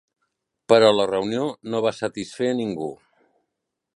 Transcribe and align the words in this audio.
Però 0.71 0.87
la 0.99 1.05
reunió 1.11 1.43
no 1.75 1.83
va 1.87 1.93
satisfer 1.99 2.51
a 2.53 2.57
ningú. 2.63 2.91